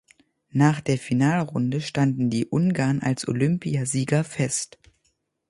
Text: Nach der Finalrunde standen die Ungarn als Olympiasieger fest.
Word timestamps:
Nach 0.49 0.81
der 0.81 0.97
Finalrunde 0.97 1.79
standen 1.79 2.31
die 2.31 2.47
Ungarn 2.47 3.01
als 3.01 3.27
Olympiasieger 3.27 4.23
fest. 4.23 4.79